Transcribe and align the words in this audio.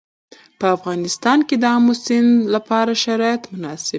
په 0.59 0.65
افغانستان 0.77 1.39
کې 1.47 1.55
د 1.59 1.65
آمو 1.77 1.93
سیند 2.05 2.31
لپاره 2.55 2.91
شرایط 3.03 3.41
مناسب 3.51 3.85
دي. 3.87 3.89